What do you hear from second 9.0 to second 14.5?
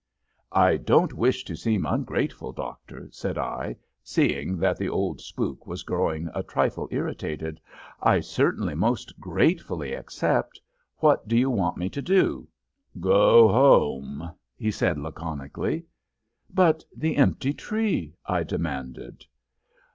gratefully accept. What do you want me to do?" "Go home,"